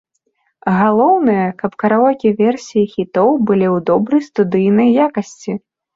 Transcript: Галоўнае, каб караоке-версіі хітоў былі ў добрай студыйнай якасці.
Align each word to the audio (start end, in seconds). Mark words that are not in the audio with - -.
Галоўнае, 0.77 1.43
каб 1.59 1.71
караоке-версіі 1.83 2.89
хітоў 2.95 3.29
былі 3.51 3.67
ў 3.75 3.87
добрай 3.91 4.21
студыйнай 4.29 4.89
якасці. 5.11 5.51